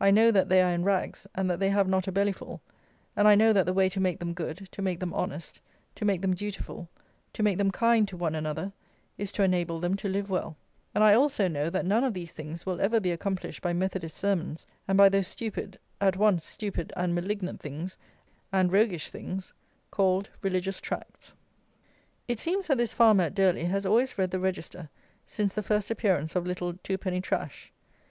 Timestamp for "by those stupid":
14.96-15.78